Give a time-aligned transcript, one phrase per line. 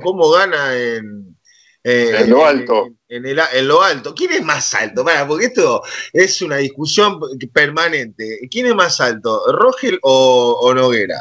[0.00, 1.36] cómo gana en,
[1.84, 2.88] en lo alto.
[3.08, 4.14] En, el, en, lo alto.
[4.14, 5.04] ¿Quién es más alto?
[5.04, 7.20] Para, porque esto es una discusión
[7.52, 8.40] permanente.
[8.50, 11.18] ¿Quién es más alto, Rogel o, o Noguera?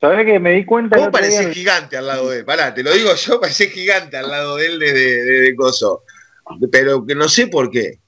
[0.00, 0.98] ¿Sabés que me di cuenta?
[0.98, 2.44] Vos parecés gigante al lado de él.
[2.44, 6.02] Pará, te lo digo yo, parecés gigante al lado de él desde, de Coso.
[6.72, 8.00] Pero que no sé por qué.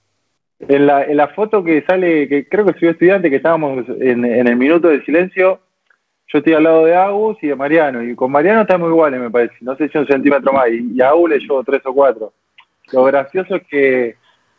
[0.58, 4.24] En la, en la foto que sale, que creo que soy estudiante, que estábamos en,
[4.24, 5.60] en el minuto de silencio,
[6.28, 9.30] yo estoy al lado de Agus y de Mariano, y con Mariano estamos iguales, me
[9.30, 12.32] parece, no sé si un centímetro más, y, a Agus le llevo tres o cuatro.
[12.92, 14.16] Lo gracioso es que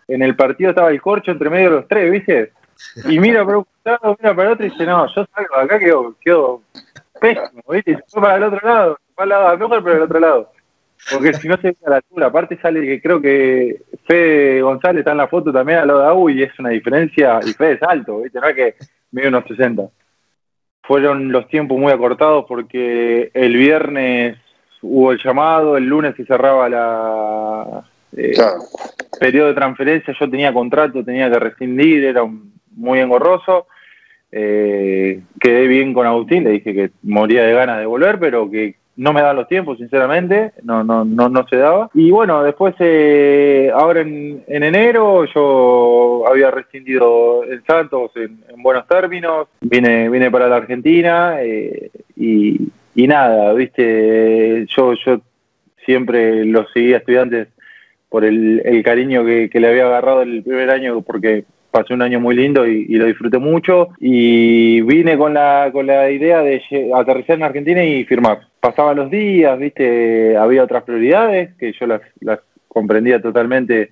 [0.08, 2.52] en el partido estaba el corcho entre medio de los tres, ¿viste?
[3.06, 5.64] Y mira para un lado, mira para el otro y dice, no, yo salgo de
[5.64, 6.62] acá, quedo, quedo
[7.20, 7.92] pésimo, ¿viste?
[7.92, 10.52] Y se fue para el otro lado, para el lado mejor, pero el otro lado.
[11.12, 15.00] Porque si no se ve a la altura, aparte sale que creo que Fede González
[15.00, 17.74] está en la foto también al lado de Agus y es una diferencia, y Fede
[17.74, 18.40] es alto, ¿viste?
[18.40, 18.76] No es que
[19.12, 19.90] mide unos 60
[20.88, 24.38] fueron los tiempos muy acortados porque el viernes
[24.82, 27.84] hubo el llamado, el lunes se cerraba la
[28.16, 28.34] eh,
[29.20, 32.24] periodo de transferencia, yo tenía contrato, tenía que rescindir, era
[32.72, 33.68] muy engorroso.
[34.32, 38.76] Eh, quedé bien con Agustín, le dije que moría de ganas de volver, pero que
[38.98, 41.90] no me daban los tiempos, sinceramente, no, no, no, no se daba.
[41.94, 49.48] Y bueno, después, eh, ahora en, enero, yo había rescindido en Santos en, buenos términos,
[49.62, 55.22] vine, vine para la Argentina eh, y, nada, viste, yo, yo
[55.86, 57.50] siempre lo seguía estudiantes
[58.10, 61.44] por el, cariño que, que, le había agarrado el primer año, porque
[61.76, 66.10] pasé un año muy lindo y, lo disfruté mucho y vine con la, con la
[66.10, 66.62] idea de
[66.96, 68.48] aterrizar en Argentina y firmar.
[68.66, 73.92] Pasaban los días, viste, había otras prioridades que yo las, las comprendía totalmente,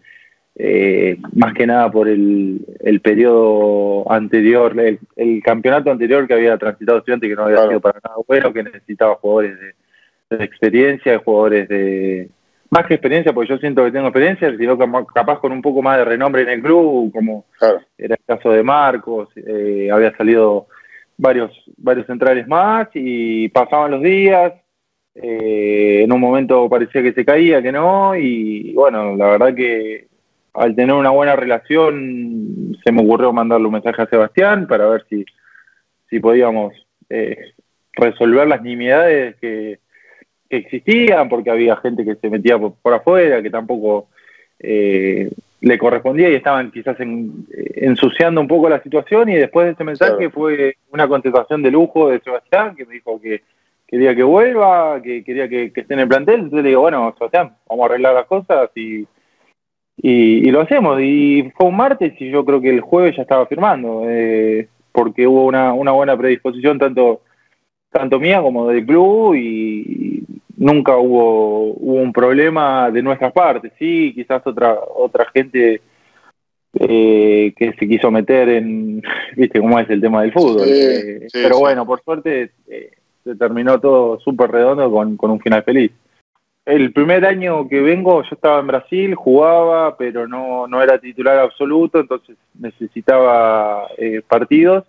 [0.55, 6.97] eh, más que nada por el, el periodo anterior, el, campeonato anterior que había transitado
[6.97, 11.69] estudiante que no había sido para nada bueno, que necesitaba jugadores de, de experiencia, jugadores
[11.69, 12.29] de,
[12.71, 14.75] más que experiencia, porque yo siento que tengo experiencia, sino
[15.13, 17.45] capaz con un poco más de renombre en el club, como
[17.95, 20.65] era el caso de Marcos, eh, había salido
[21.15, 24.53] varios, varios centrales más y pasaban los días,
[25.15, 30.07] eh, en un momento parecía que se caía, que no, y bueno, la verdad que
[30.53, 35.05] al tener una buena relación se me ocurrió mandarle un mensaje a Sebastián para ver
[35.09, 35.25] si,
[36.09, 36.73] si podíamos
[37.09, 37.53] eh,
[37.95, 39.79] resolver las nimiedades que
[40.53, 44.09] que existían, porque había gente que se metía por, afuera, que tampoco
[44.59, 45.31] eh,
[45.61, 49.71] le correspondía y estaban quizás en, eh, ensuciando un poco la situación y después de
[49.71, 53.41] ese mensaje fue una contestación de lujo de Sebastián que me dijo que
[53.93, 57.55] quería que vuelva, que quería que, esté en el plantel, entonces le digo, bueno, Sebastián,
[57.69, 59.05] vamos a arreglar las cosas y,
[59.97, 60.99] y, lo hacemos.
[60.99, 65.27] Y fue un martes y yo creo que el jueves ya estaba firmando, eh, porque
[65.27, 67.21] hubo una, una buena predisposición tanto
[67.91, 70.23] tanto mía como del club y,
[70.57, 75.81] nunca hubo, hubo un problema de nuestras partes, sí, quizás otra, otra gente
[76.79, 79.03] eh, que se quiso meter en,
[79.37, 82.91] viste cómo es el tema del fútbol, eh, pero bueno, por suerte eh,
[83.23, 85.91] se terminó todo súper redondo con, con un final feliz.
[86.65, 91.39] El primer año que vengo yo estaba en Brasil, jugaba, pero no, no era titular
[91.39, 93.87] absoluto, entonces necesitaba
[94.27, 94.85] partidos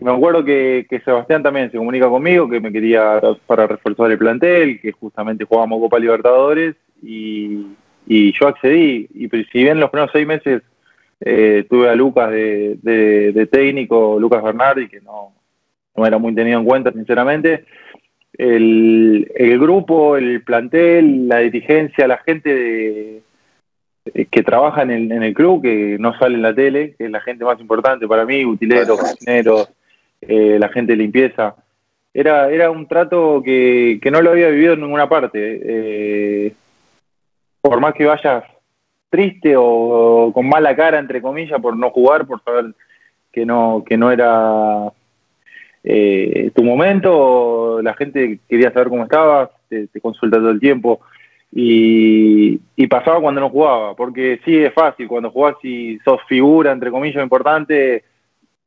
[0.00, 4.80] me acuerdo que, Sebastián también se comunica conmigo, que me quería para reforzar el plantel,
[4.80, 7.66] que justamente jugábamos Copa Libertadores, y,
[8.06, 9.08] yo accedí.
[9.14, 10.62] Y si bien los primeros seis meses
[11.20, 15.32] eh, tuve a Lucas de, técnico, Lucas Bernardi, que no,
[15.96, 17.64] no era muy tenido en cuenta, sinceramente,
[18.36, 19.28] el,
[19.60, 23.22] grupo, el plantel, la dirigencia, la gente
[24.30, 27.10] que trabaja en el, en el club, que no sale en la tele, que es
[27.10, 29.70] la gente más importante para mí, utileros, cocineros,
[30.20, 31.54] eh, la gente de limpieza.
[32.12, 35.60] Era, era un trato que, no lo había vivido en ninguna parte.
[35.64, 36.54] Eh,
[37.60, 38.44] por más que vayas
[39.08, 42.74] triste o, con mala cara, entre comillas, por no jugar, por saber
[43.32, 44.92] que no, que no era
[45.86, 51.00] eh, tu momento, la gente quería saber cómo estabas, te, consulta todo el tiempo.
[51.52, 52.58] Y,
[52.88, 57.22] pasaba cuando no jugaba, porque sí es fácil, cuando jugás y sos figura, entre comillas,
[57.22, 58.04] importante,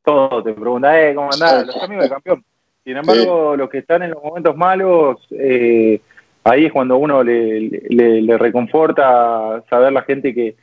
[0.03, 1.65] todo te pregunta, eh, ¿cómo andás?
[1.65, 2.43] Los amigos del campeón.
[2.83, 5.99] Sin embargo, los que están en los momentos malos, eh,
[6.43, 10.55] ahí es cuando uno le, reconforta saber la gente que,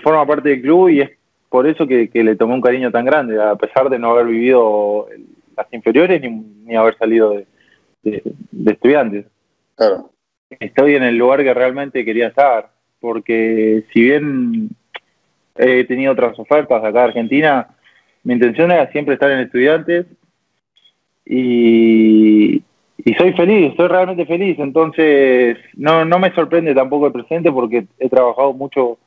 [0.00, 1.10] forma parte del club y es
[1.48, 5.08] por eso que, le tomó un cariño tan grande, a pesar de no haber vivido
[5.62, 7.42] las inferiores ni, haber salido
[8.02, 8.22] de,
[8.66, 9.26] estudiantes.
[9.76, 10.10] Claro.
[10.58, 14.70] Estoy en el lugar que realmente quería estar, porque si bien
[15.56, 17.68] he tenido otras ofertas acá de Argentina,
[18.24, 20.06] mi intención era siempre estar en estudiantes
[21.24, 22.62] y,
[22.98, 27.86] y soy feliz, estoy realmente feliz, entonces no, no me sorprende tampoco el presente porque
[27.98, 28.98] he trabajado mucho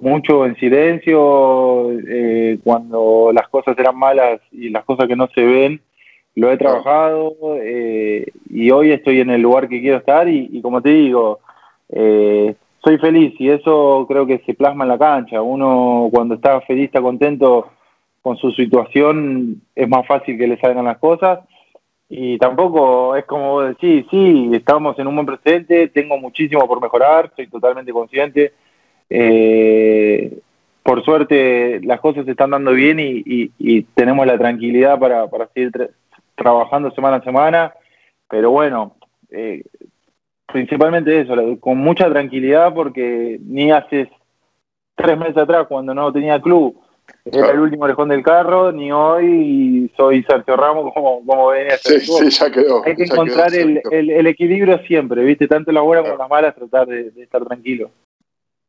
[0.00, 5.44] mucho en silencio, eh, cuando las cosas eran malas y las cosas que no se
[5.44, 5.80] ven,
[6.38, 10.80] lo he trabajado eh, y hoy estoy en el lugar que quiero estar y, como
[10.80, 11.40] te digo,
[11.88, 12.54] eh,
[12.84, 15.42] soy feliz y eso creo que se plasma en la cancha.
[15.42, 17.68] Uno cuando está feliz, está contento
[18.22, 21.40] con su situación, es más fácil que le salgan las cosas
[22.08, 26.80] y tampoco es como vos decís, sí, estamos en un buen presente, tengo muchísimo por
[26.80, 28.52] mejorar, soy totalmente consciente.
[29.10, 30.38] Eh,
[30.84, 35.90] por suerte las cosas se están dando bien y, tenemos la tranquilidad para, seguir
[36.38, 37.74] trabajando semana a semana,
[38.30, 38.96] pero bueno,
[39.30, 39.62] eh,
[40.46, 44.10] principalmente eso, con mucha tranquilidad porque ni hace
[44.94, 46.80] tres meses atrás cuando no tenía club
[47.24, 51.78] era el último orejón del carro, ni hoy soy Sergio Ramos como, como venía a
[51.78, 52.00] ser.
[52.00, 52.84] Sí, ya quedó.
[52.84, 55.46] Hay que encontrar el, el, equilibrio siempre, ¿viste?
[55.46, 57.90] Tanto las buenas como las malas, tratar de, estar tranquilo.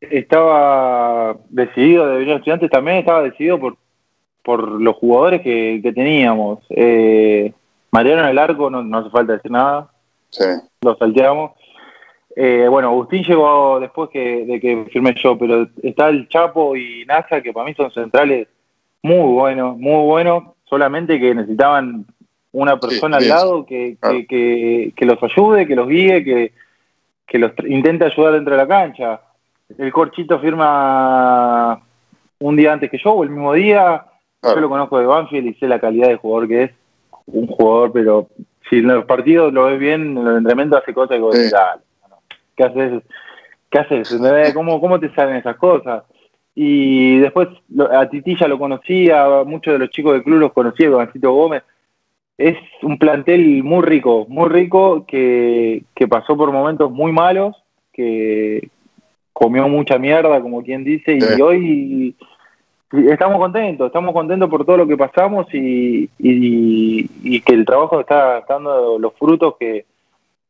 [0.02, 3.78] Estaba decidido de venir a estudiantes, también estaba decidido por,
[4.44, 6.60] por los jugadores que, que teníamos.
[6.70, 7.54] Eh,
[7.92, 9.90] Mariano en el arco, no, no hace falta decir nada.
[10.30, 10.46] Sí.
[10.82, 11.52] Lo salteamos.
[12.36, 17.06] Eh, bueno, Agustín llegó después que, de que firmé yo, pero está el Chapo y
[17.06, 18.48] NASA, que para mí son centrales
[19.02, 22.06] muy buenos, muy buenos, solamente que necesitaban
[22.52, 26.54] una persona al lado que, que, que, los ayude, que los guíe, que,
[27.28, 29.22] que los intente ayudar dentro de la cancha.
[29.78, 31.82] El Corchito firma
[32.40, 34.06] un día antes que yo, o el mismo día.
[34.42, 36.72] Yo lo conozco de Banfield y sé la calidad de jugador que es.
[37.32, 38.28] Un jugador, pero
[38.70, 41.36] si en los partidos lo ves bien, en los entrenamientos hace cosas que vos
[42.56, 43.04] ¿qué haces?
[43.70, 44.54] ¿Qué haces?
[44.54, 46.04] ¿Cómo, ¿Cómo te salen esas cosas?
[46.56, 47.48] Y después
[47.92, 51.64] a Titi ya lo conocía, muchos de los chicos del club los conocía, Juancito Gómez.
[52.38, 57.56] Es un plantel muy rico, muy rico, que, que pasó por momentos muy malos,
[57.94, 58.70] que
[59.34, 62.16] comió mucha mierda, como quien dice, y hoy
[62.92, 68.00] estamos contentos, estamos contentos por todo lo que pasamos y, y, y que el trabajo
[68.00, 69.86] está dando los frutos que,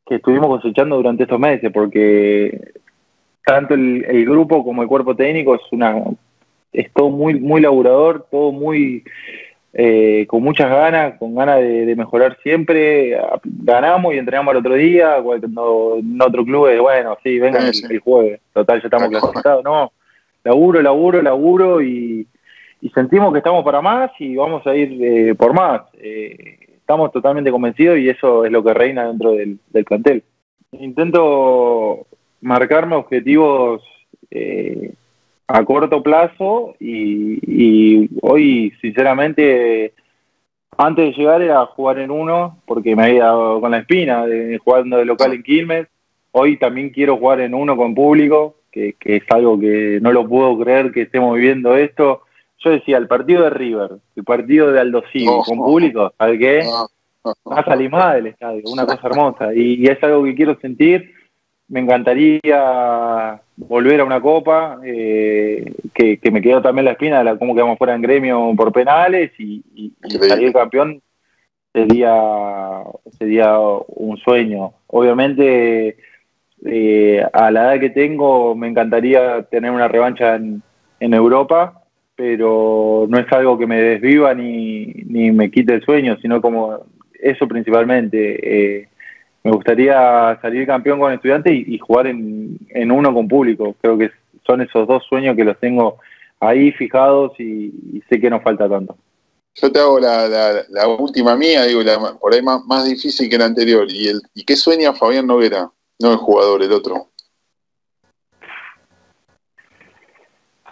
[0.09, 2.74] que estuvimos cosechando durante estos meses, porque
[3.45, 6.03] tanto el, grupo como el cuerpo técnico es una
[6.74, 9.03] es todo muy muy laburador, todo muy
[9.74, 13.19] eh, con muchas ganas, con ganas de, mejorar siempre.
[13.44, 18.00] Ganamos y entrenamos al otro día, cuando en otro club es bueno, sí, vengan el,
[18.00, 19.63] jueves, total, ya estamos clasificados.
[19.63, 19.92] No,
[20.49, 22.27] laburo, laburo, laburo y,
[22.93, 25.81] sentimos que estamos para más y vamos a ir eh, por más.
[25.93, 30.23] Eh, estamos totalmente convencidos y eso es lo que reina dentro del, plantel.
[30.71, 32.07] Intento
[32.41, 33.83] marcarme objetivos
[34.31, 34.93] eh,
[35.47, 39.93] a corto plazo y, hoy, sinceramente,
[40.77, 44.57] antes de llegar era jugar en uno, porque me había dado con la espina de
[44.57, 45.87] jugando de local en Quilmes.
[46.31, 50.57] Hoy también quiero jugar en uno con público, que, es algo que no lo puedo
[50.60, 52.24] creer que estemos viviendo esto
[52.63, 55.04] yo decía, el partido de River, el partido de Aldo
[55.45, 56.62] con público, ¿sabes qué?
[57.45, 59.54] A salir más del estadio, una cosa hermosa.
[59.54, 61.13] Y, es algo que quiero sentir.
[61.68, 67.38] Me encantaría volver a una copa, eh, que, me quedó también la espina de la,
[67.38, 69.94] cómo quedamos fuera en gremio por penales y, y,
[70.27, 71.01] salir campeón
[71.71, 72.83] sería,
[73.18, 74.74] sería un sueño.
[74.88, 75.98] Obviamente,
[76.65, 80.61] eh, a la edad que tengo, me encantaría tener una revancha en,
[80.99, 81.80] en Europa
[82.19, 86.80] pero no es algo que me desviva ni, ni me quite el sueño, sino como
[87.13, 88.39] eso principalmente.
[88.81, 88.89] Eh,
[89.42, 93.73] me gustaría salir campeón con estudiantes y, jugar en, en, uno con público.
[93.81, 94.11] Creo que
[94.45, 95.99] son esos dos sueños que los tengo
[96.42, 98.97] ahí fijados y, sé que no falta tanto.
[99.56, 100.28] Yo te hago la,
[100.68, 103.87] la, última mía, digo, la, por ahí más, más, difícil que la anterior.
[103.89, 105.71] ¿Y, el, ¿Y qué sueña Fabián Noguera?
[106.01, 107.07] No el jugador, el otro.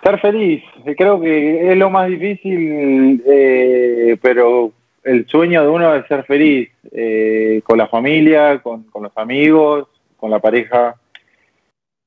[0.01, 0.63] Ser feliz,
[0.95, 4.71] creo que es lo más difícil, eh, pero
[5.03, 10.31] el sueño de uno es ser feliz, eh, con la familia, con, los amigos, con
[10.31, 10.95] la pareja,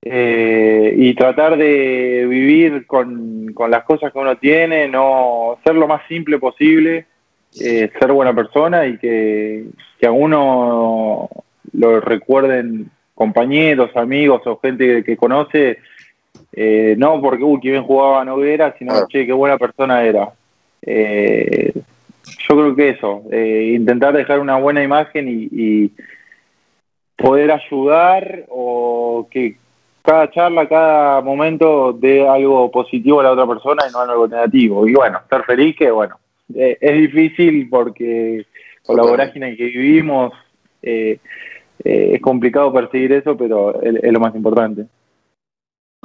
[0.02, 6.00] eh, y tratar de vivir con, las cosas que uno tiene, no ser lo más
[6.08, 7.06] simple posible,
[7.50, 9.66] ser buena persona y que,
[10.06, 11.28] a uno
[11.72, 15.76] lo recuerden compañeros, amigos o gente que conoce
[16.54, 20.30] eh, no porque, uy, qué bien jugaba Noguera, sino, che, qué buena persona era.
[20.80, 25.92] Eh, yo creo que eso, eh, intentar dejar una buena imagen y,
[27.14, 29.56] poder ayudar o que
[30.02, 34.88] cada charla, cada momento dé algo positivo a la otra persona y no algo negativo.
[34.88, 36.16] Y bueno, estar feliz que, bueno,
[36.54, 38.46] es difícil porque
[38.86, 40.32] con la vorágine que vivimos
[40.82, 41.18] eh,
[41.84, 44.87] eh, es complicado perseguir eso, pero es, lo más importante.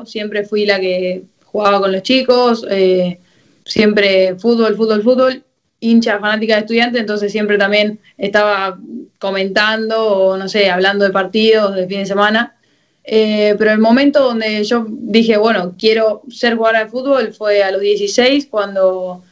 [0.05, 3.19] Siempre fui la que jugaba con los chicos, eh,
[3.63, 5.43] siempre fútbol, fútbol, fútbol,
[5.79, 8.77] hincha fanática de estudiantes, entonces siempre también estaba
[9.19, 12.55] comentando o no sé, hablando de partidos de fin de semana.
[13.03, 17.71] Eh, pero el momento donde yo dije, bueno, quiero ser jugadora de fútbol fue a
[17.71, 19.23] los 16, cuando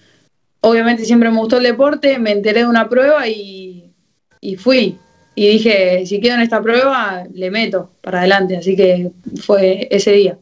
[0.61, 3.91] obviamente siempre me gustó el deporte, me enteré de una prueba y,
[4.39, 4.97] y fui.
[5.35, 8.57] Y dije, si quedo en esta prueba, le meto para adelante.
[8.57, 9.11] Así que
[9.41, 10.37] fue ese día,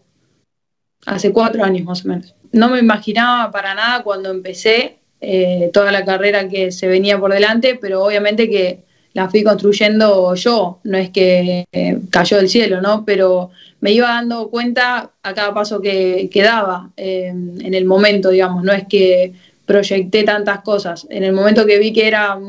[1.06, 2.36] hace cuatro años más o menos.
[2.52, 7.32] No me imaginaba para nada cuando empecé eh, toda la carrera que se venía por
[7.32, 8.84] delante, pero obviamente que
[9.14, 13.06] la fui construyendo yo, no es que eh, cayó del cielo, ¿no?
[13.06, 18.64] Pero me iba dando cuenta a cada paso que, daba eh, en el momento, digamos,
[18.64, 19.34] no es que
[19.66, 21.08] proyecté tantas cosas.
[21.10, 22.40] En el momento que vi que era,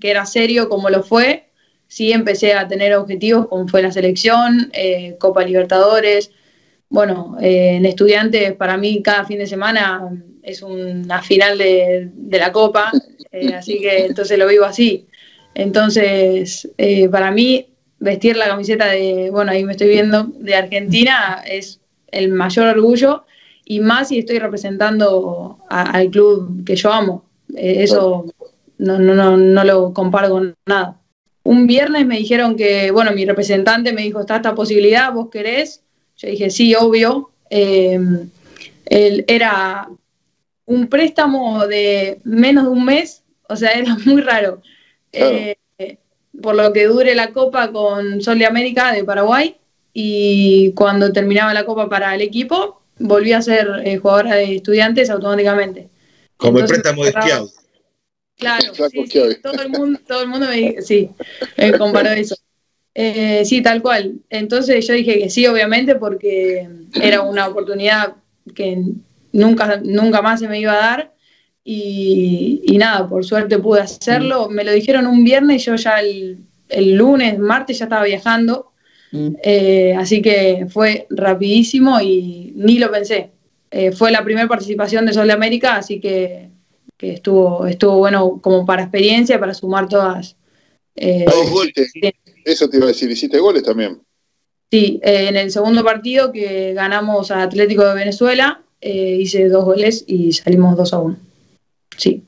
[0.00, 1.47] que era serio como lo fue,
[1.88, 4.70] sí empecé a tener objetivos como fue la selección,
[5.18, 6.30] Copa Libertadores.
[6.90, 10.08] Bueno, en estudiantes para mí cada fin de semana
[10.48, 12.90] es una final de, la Copa,
[13.32, 15.06] eh, así que entonces lo vivo así.
[15.54, 17.66] Entonces, eh, para mí,
[17.98, 21.80] vestir la camiseta de, bueno, ahí me estoy viendo, de Argentina es
[22.10, 23.24] el mayor orgullo
[23.64, 27.24] y más si estoy representando al club que yo amo.
[27.54, 28.24] Eh, eso
[28.78, 30.98] no, no, no, no lo comparo con nada.
[31.48, 35.80] Un viernes me dijeron que, bueno, mi representante me dijo, está esta posibilidad, vos querés.
[36.18, 37.30] Yo dije, sí, obvio.
[37.48, 38.30] él
[38.84, 39.88] era
[40.66, 44.60] un préstamo de menos de un mes, o sea, era muy raro.
[45.10, 45.56] Eh,
[46.42, 49.56] por lo que dure la copa con Sol de América de Paraguay
[49.94, 55.08] y cuando terminaba la copa para el equipo, volví a ser eh, jugadora de estudiantes
[55.08, 55.88] automáticamente.
[56.36, 57.14] Como el préstamo de.
[58.38, 61.10] Claro, todo, el mundo, todo el mundo me, sí,
[61.56, 62.36] me comparó eso.
[62.94, 64.14] Eh, sí, tal cual.
[64.30, 66.68] Entonces yo dije que sí, obviamente, porque
[67.00, 68.14] era una oportunidad
[68.54, 68.82] que
[69.32, 71.14] nunca, nunca más se me iba a dar.
[71.64, 74.48] Y, nada, por suerte pude hacerlo.
[74.48, 74.54] Mm.
[74.54, 76.38] Me lo dijeron un viernes yo ya el,
[76.94, 78.72] lunes, martes ya estaba viajando.
[79.12, 79.28] Mm.
[79.42, 83.32] Eh, así que fue rapidísimo y ni lo pensé.
[83.70, 86.48] Eh, fue la primera participación de Sol de América, así que,
[87.00, 90.36] estuvo, estuvo bueno como para experiencia, para sumar todas.
[90.96, 91.24] Eh,
[92.44, 94.00] Eso te iba a decir, hiciste goles también.
[94.70, 100.04] Sí, en el segundo partido que ganamos a Atlético de Venezuela, eh, hice dos goles
[100.06, 101.16] y salimos 2 a 1.
[101.96, 102.22] Sí.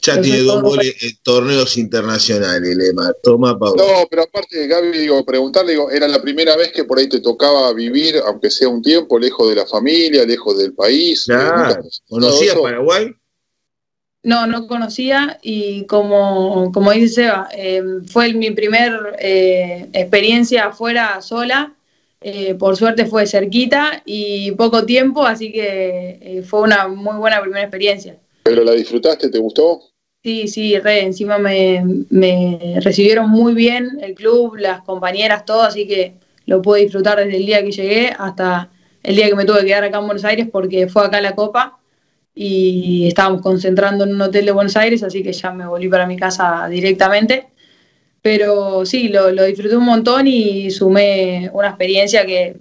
[0.00, 3.12] Ya tiene dos goles en torneos internacionales, Lema.
[3.20, 3.84] Toma, Pablo.
[3.84, 7.20] No, pero aparte, Gaby, digo, preguntarle, digo, era la primera vez que por ahí te
[7.20, 11.24] tocaba vivir, aunque sea un tiempo, lejos de la familia, lejos del país.
[11.24, 11.82] Claro.
[12.08, 13.12] ¿Conocías Paraguay?
[14.28, 21.22] No, no conocía y como, como dice Seba, eh, fue mi primer eh, experiencia afuera
[21.22, 21.72] sola
[22.20, 27.62] eh, por suerte fue cerquita y poco tiempo, así que fue una muy buena primera
[27.62, 28.18] experiencia.
[28.42, 29.30] ¿Pero la disfrutaste?
[29.30, 29.80] ¿Te gustó?
[30.22, 36.16] Sí, sí, re, encima me, recibieron muy bien el club, las compañeras, todo, así que
[36.44, 38.68] lo pude disfrutar desde el día que llegué hasta
[39.02, 41.34] el día que me tuve que quedar acá en Buenos Aires porque fue acá la
[41.34, 41.77] Copa
[42.40, 46.06] y estábamos concentrando en un hotel de Buenos Aires, así que ya me volví para
[46.06, 47.48] mi casa directamente.
[48.22, 52.56] Pero sí, lo, disfruté un montón y sumé una experiencia que,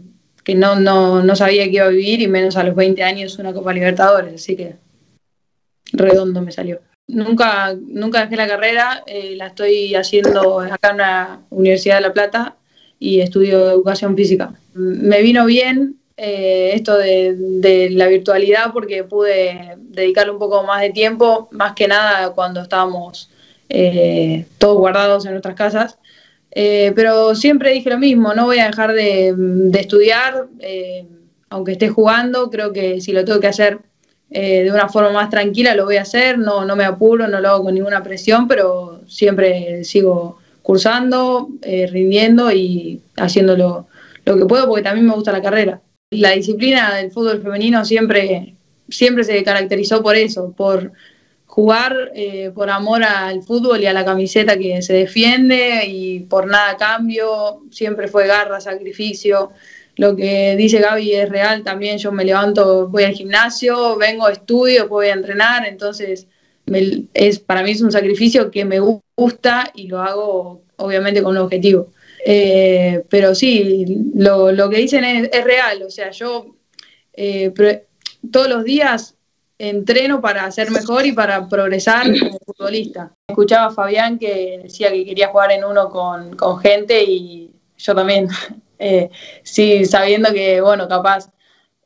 [0.56, 3.72] no, no, sabía que iba a vivir y menos a los 20 años una Copa
[3.72, 4.78] Libertadores, así que
[5.94, 6.80] redondo me salió.
[7.08, 12.14] Nunca, nunca dejé la carrera, eh, la estoy haciendo acá en la Universidad de La
[12.14, 12.56] Plata
[12.98, 14.56] y estudio educación física.
[14.74, 20.82] Me vino bien eh, esto de, de, la virtualidad porque pude dedicarle un poco más
[20.82, 23.30] de tiempo, más que nada cuando estábamos
[23.70, 25.98] eh, todos guardados en nuestras casas.
[26.52, 29.36] Eh, pero siempre dije lo mismo, no voy a dejar de,
[29.76, 31.06] estudiar, eh,
[31.50, 33.80] aunque esté jugando, creo que si lo tengo que hacer
[34.30, 37.48] de una forma más tranquila, lo voy a hacer, no, no me apuro, no lo
[37.48, 43.88] hago con ninguna presión, pero siempre sigo cursando, rindiendo y haciendo lo,
[44.26, 45.80] lo que puedo, porque también me gusta la carrera.
[46.12, 48.56] La disciplina del fútbol femenino siempre,
[48.88, 50.94] siempre se caracterizó por eso, por
[51.46, 56.48] jugar eh, por amor al fútbol y a la camiseta que se defiende y por
[56.48, 59.52] nada cambio, siempre fue garra, sacrificio.
[59.98, 64.88] Lo que dice Gaby es real también, yo me levanto, voy al gimnasio, vengo, estudio,
[64.88, 66.28] voy a entrenar, entonces
[67.14, 71.44] es, para mí es un sacrificio que me gusta y lo hago obviamente con un
[71.44, 71.90] objetivo.
[72.30, 76.58] Eh, pero sí, lo, que dicen es, real, o sea, yo
[77.14, 77.54] eh,
[78.30, 79.16] todos los días
[79.58, 83.14] entreno para ser mejor y para progresar como futbolista.
[83.30, 87.96] Escuchaba a Fabián que decía que quería jugar en uno con, con gente y yo
[87.96, 88.28] también,
[88.80, 89.10] eh,
[89.44, 91.30] sí, sabiendo que, bueno, capaz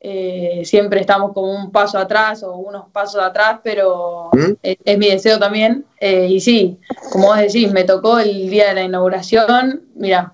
[0.03, 4.53] eh, siempre estamos como un paso atrás o unos pasos atrás, pero ¿Mm?
[4.63, 5.85] es, es mi deseo también.
[5.99, 6.79] Eh, y sí,
[7.11, 10.33] como vos decís, me tocó el día de la inauguración, mira,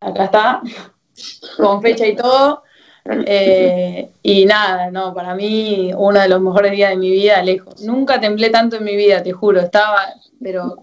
[0.00, 0.62] acá está,
[1.56, 2.64] con fecha y todo.
[3.24, 7.80] Eh, y nada, no, para mí uno de los mejores días de mi vida, lejos.
[7.82, 10.08] Nunca temblé tanto en mi vida, te juro, estaba,
[10.42, 10.74] pero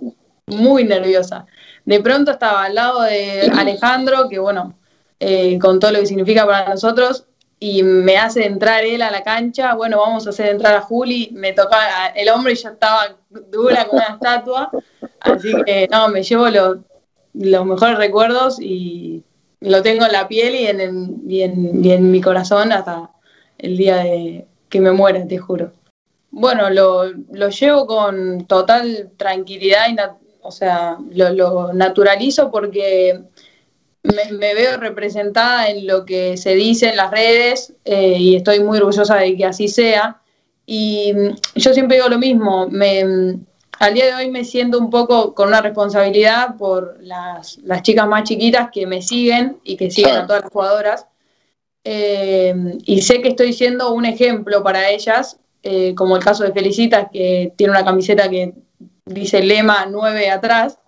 [0.47, 1.45] muy nerviosa.
[1.83, 4.73] De pronto estaba al lado de Alejandro, que bueno,
[5.59, 7.27] con todo lo que significa para nosotros,
[7.59, 11.29] y me hace entrar él a la cancha, bueno, vamos a hacer entrar a Juli,
[11.33, 13.15] me tocaba el hombro y ya estaba
[13.51, 14.71] dura como una estatua,
[15.21, 16.77] así que no, me llevo los,
[17.33, 19.23] los mejores recuerdos y
[19.61, 23.11] lo tengo en la piel y en, en- y en- y en mi corazón hasta
[23.57, 25.71] el día de que me muera, te juro.
[26.31, 29.95] Bueno, lo, lo llevo con total tranquilidad y,
[30.41, 33.21] o sea, lo, lo naturalizo porque
[34.13, 38.59] me, me veo representada en lo que se dice en las redes eh, y estoy
[38.59, 40.21] muy orgullosa de que así sea.
[40.65, 43.45] Y mm, yo siempre digo lo mismo, me, mm,
[43.79, 48.07] al día de hoy me siento un poco con una responsabilidad por las, las chicas
[48.07, 51.05] más chiquitas que me siguen y que siguen a todas las jugadoras.
[51.83, 52.53] Eh,
[52.85, 57.07] y sé que estoy siendo un ejemplo para ellas, eh, como el caso de Felicitas,
[57.11, 58.53] que tiene una camiseta que
[59.05, 60.79] dice lema 9 atrás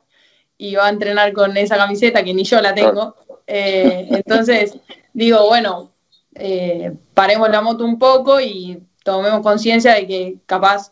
[0.58, 3.16] y va a entrenar con esa camiseta que ni yo la tengo.
[3.46, 4.78] Eh, entonces,
[5.14, 5.92] digo, bueno,
[6.36, 10.92] eh, paremos la moto un poco y tomemos conciencia de que capaz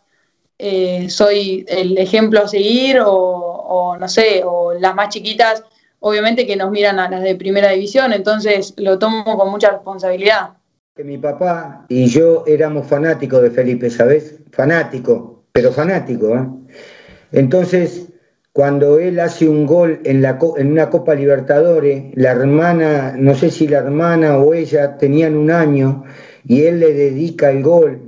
[0.58, 5.62] eh, soy el ejemplo a seguir o, o no sé, o las más chiquitas,
[6.00, 10.50] obviamente que nos miran a las de primera división, entonces lo tomo con mucha responsabilidad.
[10.94, 14.36] que mi papá y yo éramos fanáticos de Felipe, ¿sabes?
[14.50, 16.46] Fanático, pero fanático, ¿eh?
[17.32, 18.08] Entonces,
[18.56, 23.50] cuando él hace un gol en, la, en una Copa Libertadores, la hermana, no sé
[23.50, 26.04] si la hermana o ella tenían un año
[26.48, 28.00] y él le dedica el gol.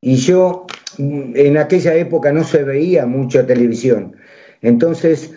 [0.00, 0.66] Y yo,
[0.98, 4.16] mm, en aquella época no se veía mucho televisión.
[4.60, 5.34] Entonces,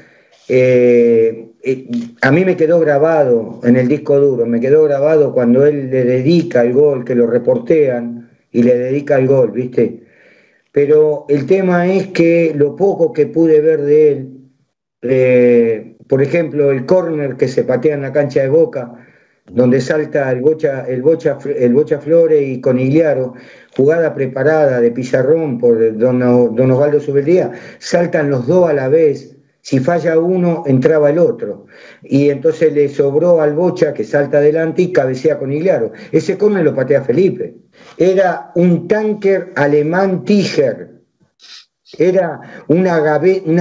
[0.50, 1.88] eh, eh,
[2.24, 6.06] a mí me quedó grabado en el disco duro, me quedó grabado cuando él le
[6.06, 10.02] dedica el gol, que lo reportean y le dedica el gol, ¿viste?
[10.72, 14.35] Pero el tema es que lo poco que pude ver de él,
[15.10, 18.94] eh, por ejemplo, el córner que se patea en la cancha de Boca,
[19.52, 23.34] donde salta el Bocha, el Bocha, el Bocha Flores y Conigliaro,
[23.76, 29.36] jugada preparada de pizarrón por don, don Osvaldo Subeldía, saltan los dos a la vez.
[29.62, 31.66] Si falla uno, entraba el otro.
[32.04, 35.92] Y entonces le sobró al Bocha que salta adelante y cabecea con Igliaro.
[36.12, 37.56] Ese córner lo patea Felipe.
[37.98, 40.95] Era un tanker alemán Tiger.
[42.00, 43.00] Era una,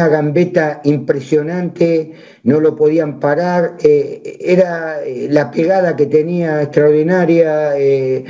[0.08, 2.12] gambeta impresionante,
[2.44, 7.76] no lo podían parar, eh, era eh, la pegada que tenía extraordinaria.
[7.78, 8.24] eh,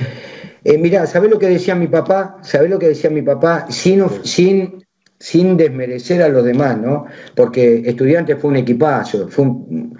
[0.64, 2.38] eh, mirá, ¿sabés lo que decía mi papá?
[2.42, 3.66] ¿Sabés lo que decía mi papá?
[3.70, 4.82] Sin, of- sin,
[5.18, 7.06] sin desmerecer a los demás, ¿no?
[7.36, 9.96] Porque estudiantes fue un equipazo, fue un-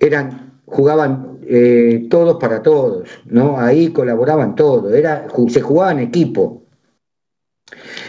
[0.00, 3.58] eran, jugaban eh, todos para todos, ¿no?
[3.60, 6.64] Ahí colaboraban todos, era, se jugaba en equipo.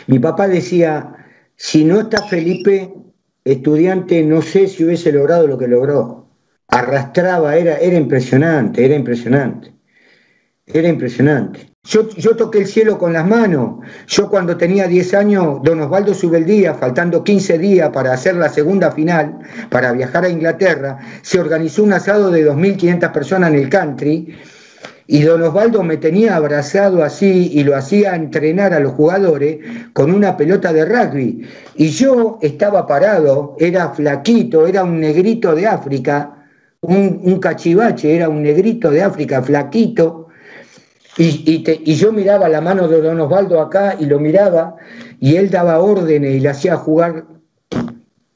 [0.07, 1.16] Mi papá decía,
[1.57, 2.93] si no está Felipe,
[3.43, 6.29] estudiante, no sé si hubiese logrado lo que logró.
[6.67, 9.73] Arrastraba, era, era impresionante, era impresionante.
[10.67, 11.71] Era impresionante.
[11.83, 13.79] Yo, yo toqué el cielo con las manos.
[14.05, 18.91] Yo cuando tenía 10 años, don Osvaldo Subeldía, faltando 15 días para hacer la segunda
[18.91, 19.39] final,
[19.69, 24.37] para viajar a Inglaterra, se organizó un asado de 2.500 personas en el country
[25.07, 29.59] y don Osvaldo me tenía abrazado así y lo hacía entrenar a los jugadores
[29.93, 31.47] con una pelota de rugby.
[31.75, 36.45] Y yo estaba parado, era flaquito, era un negrito de África,
[36.81, 40.27] un, cachivache, era un negrito de África, flaquito.
[41.17, 44.75] Y, y y yo miraba la mano de don Osvaldo acá y lo miraba
[45.19, 47.25] y él daba órdenes y le hacía jugar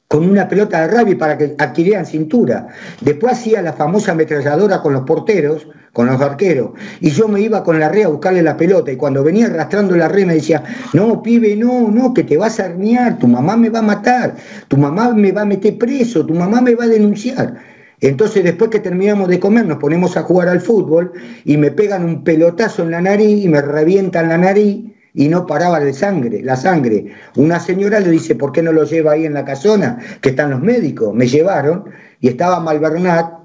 [0.08, 2.68] con una pelota de rugby para que adquirieran cintura.
[3.00, 7.62] Después hacía la famosa ametralladora con los porteros, con los arqueros, y yo me iba
[7.62, 10.62] con la red a buscarle la pelota, y cuando venía arrastrando la red me decía,
[10.94, 14.34] no, pibe, no, no, que te vas a herniar, tu mamá me va a matar,
[14.68, 17.54] tu mamá me va a meter preso, tu mamá me va a denunciar.
[18.02, 21.12] Entonces después que terminamos de comer nos ponemos a jugar al fútbol
[21.44, 25.46] y me pegan un pelotazo en la nariz y me revientan la nariz y no
[25.46, 27.12] paraba de sangre, la sangre.
[27.36, 29.98] Una señora le dice, ¿por qué no lo lleva ahí en la casona?
[30.20, 31.14] Que están los médicos.
[31.14, 31.84] Me llevaron
[32.20, 33.41] y estaba Malvernat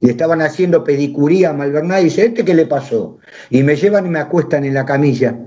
[0.00, 3.18] y estaban haciendo pedicuría a Malvernat y dice, ¿este qué le pasó?
[3.50, 5.38] Y me llevan y me acuestan en la camilla.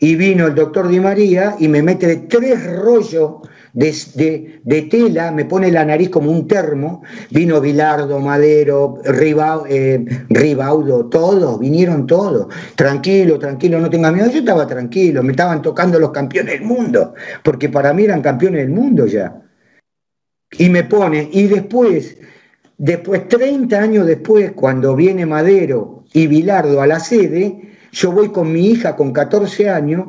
[0.00, 3.36] y vino el doctor Di María y me mete tres rollos
[3.74, 11.06] de, de, tela, me pone la nariz como un termo, vino Bilardo, Madero, eh, Ribaudo,
[11.06, 16.10] todos, vinieron todos, tranquilo, tranquilo, no tengas miedo, yo estaba tranquilo, me estaban tocando los
[16.12, 19.40] campeones del mundo, porque para mí eran campeones del mundo ya.
[20.56, 22.16] Y me pone, y después,
[22.78, 28.52] después, 30 años después, cuando viene Madero y Bilardo a la sede, yo voy con
[28.52, 30.06] mi hija con 14 años,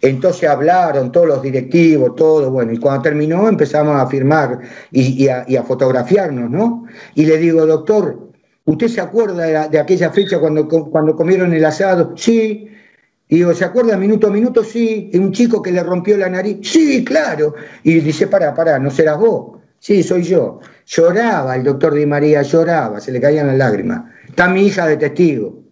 [0.00, 5.62] entonces hablaron todos los directivos, todo, bueno, y cuando terminó empezamos a firmar y, a,
[5.62, 6.86] fotografiarnos, ¿no?
[7.14, 8.30] Y le digo, doctor,
[8.64, 12.14] ¿usted se acuerda de, aquella fecha cuando, cuando comieron el asado?
[12.16, 12.70] Sí.
[13.28, 14.64] Y digo, ¿se acuerda minuto a minuto?
[14.64, 15.10] Sí.
[15.12, 16.58] ¿Y un chico que le rompió la nariz?
[16.62, 17.54] Sí, claro.
[17.82, 19.55] Y dice, pará, pará, ¿no serás vos?
[19.86, 20.58] Sí, soy yo.
[20.84, 24.02] Lloraba el doctor Di María, lloraba, se le caían las lágrimas.
[24.26, 25.62] Está mi hija de testigo.